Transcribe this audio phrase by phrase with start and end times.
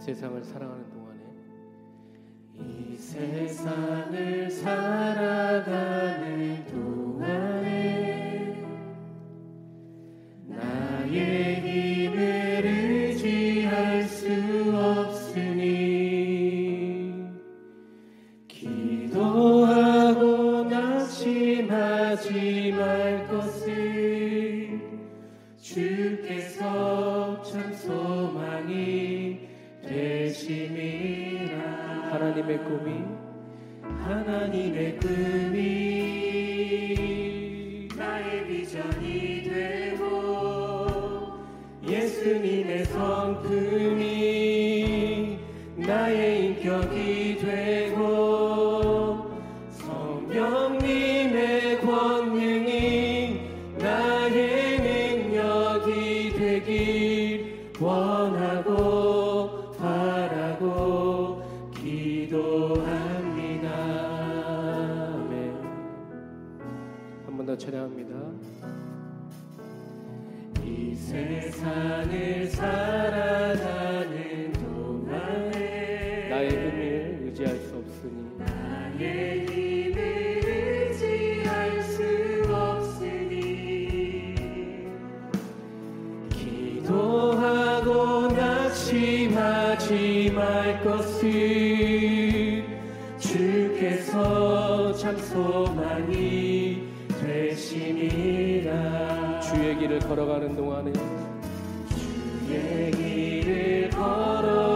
[0.00, 1.20] 세상을 살아가는 동안에
[2.58, 5.70] 이 세상을 살아가는
[30.30, 31.58] 되심이라.
[32.12, 33.02] 하나님의 꿈이
[33.82, 35.58] 하나님의 꿈이
[37.96, 41.32] 나의 비전이 되고
[41.84, 44.06] 예수님의 성품이
[45.76, 46.39] 나의
[67.60, 68.14] 찬양합니다.
[70.64, 80.00] 이 세상을 살아가는 동안에 나의 힘을 의지할 수 없으니 나의 힘을
[80.42, 82.02] 의지할 수
[82.50, 83.36] 없으니
[86.30, 92.64] 기도하고 낙심하지 말 것을
[93.18, 95.89] 주께서 참 소망이
[97.60, 99.40] 되심이라.
[99.40, 100.92] 주의 길을 걸어가는 동안에
[102.46, 104.69] 주의 길을 걸어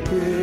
[0.00, 0.37] sacred.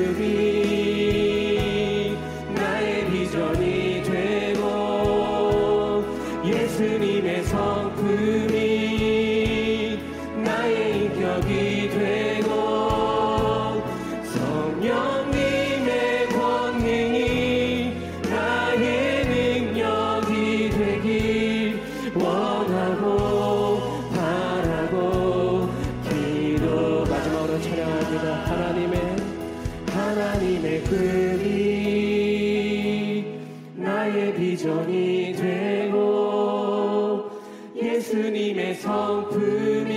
[34.35, 37.29] 비전이 되고
[37.75, 39.95] 예수님의 성품이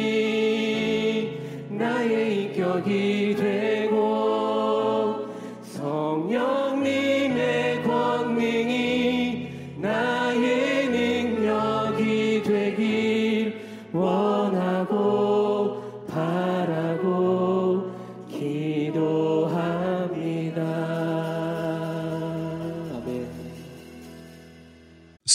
[1.70, 3.17] 나의 인격이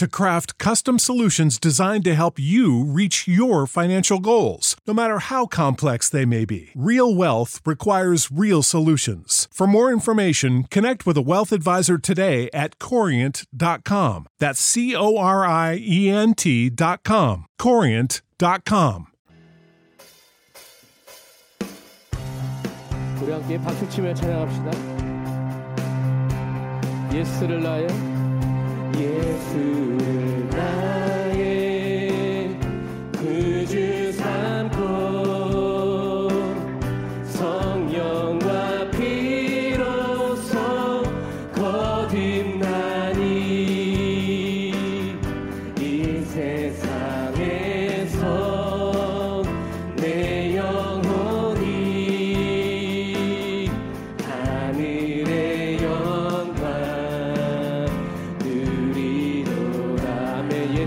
[0.00, 5.46] to craft custom solutions designed to help you reach your financial goals, no matter how
[5.46, 6.70] complex they may be.
[6.74, 9.48] Real wealth requires real solutions.
[9.52, 14.26] For more information, connect with a wealth advisor today at corient.com.
[14.38, 17.46] That's C O R I E N T.com.
[17.58, 19.06] Corient.com.
[23.22, 24.70] 우리 함께 박수 치며 찬양합시다.
[27.12, 27.88] 예수를 나의
[28.99, 30.30] 예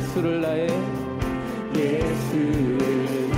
[0.05, 0.69] 예수를 나의
[1.75, 3.34] 예수를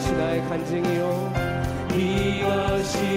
[0.00, 1.32] 이것이 나의 간증이요
[1.94, 3.09] 이것이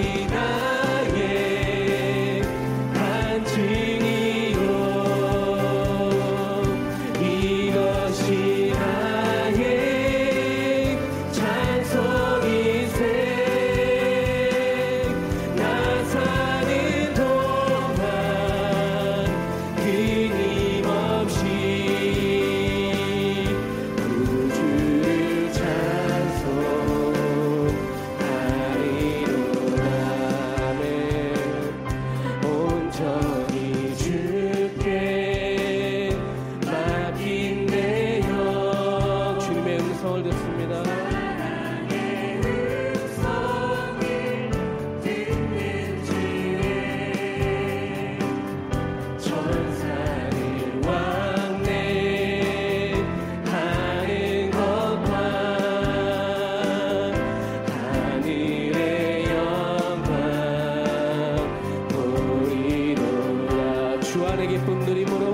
[64.45, 65.34] Reggae Punduri Muro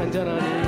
[0.00, 0.59] 잔잔하니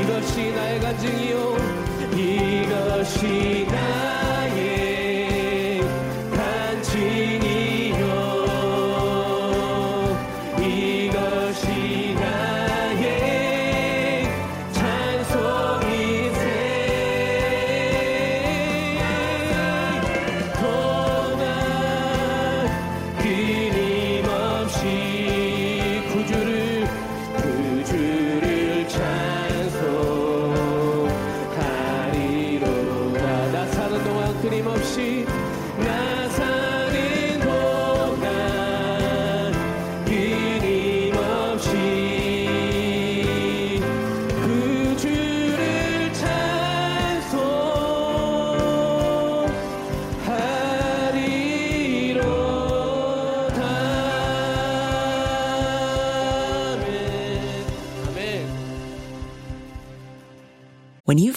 [0.00, 1.56] 이것이 나의 간증이요.
[2.16, 3.59] 이것이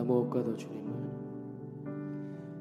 [0.00, 0.90] 나 무엇과도 주님을.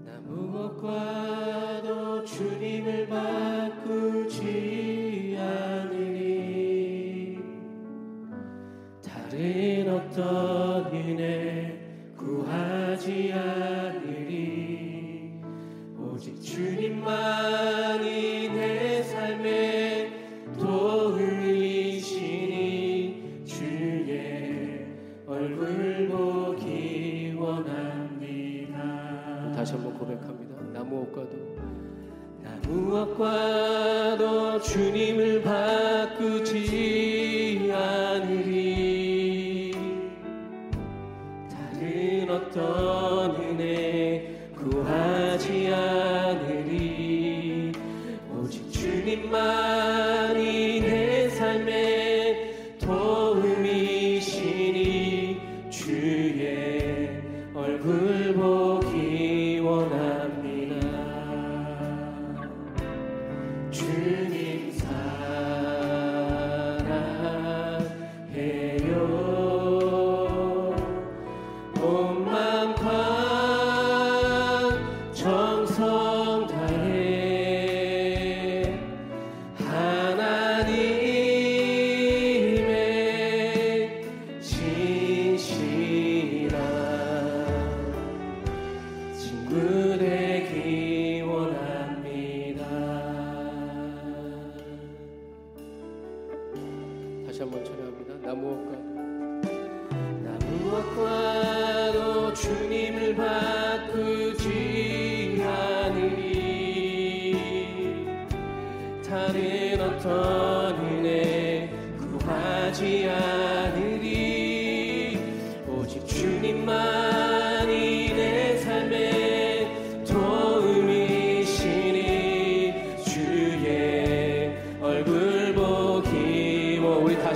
[0.03, 7.39] 나 무엇과도 주님을 바꾸지 않으니
[9.01, 15.39] 다른 어떤 은혜 구하지 않으리
[15.97, 17.38] 오직 주님만
[33.19, 36.53] 무엇과도 주님을 바꾸지
[37.73, 39.73] 않으리.
[41.51, 47.73] 다른 어떤 은혜 구하지 않으리.
[48.37, 54.39] 오직 주님만이 내 삶의 도움이시니
[55.69, 57.09] 주의
[57.53, 60.08] 얼굴 보기 원합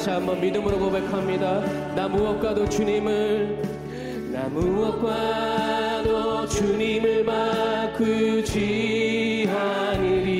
[0.03, 1.61] 다시 한번 믿음으로 고백합니다.
[1.95, 3.61] 나 무엇과도 주님을
[4.33, 8.67] 나나 무엇과도 주님을 바꾸지
[9.49, 10.33] 않으리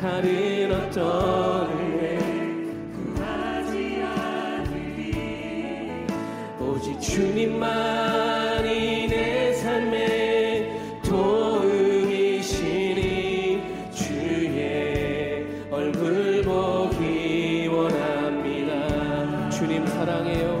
[0.00, 2.16] 다른 어떤 은혜
[3.14, 5.12] 구하지 않으리
[6.58, 8.37] 오직 주님만
[19.98, 20.57] 사랑해요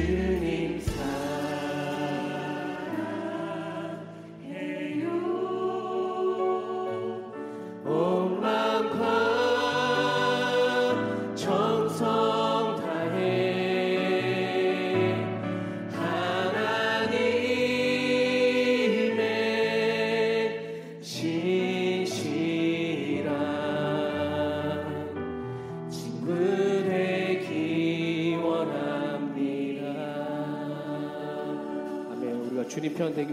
[0.00, 0.39] Jesus.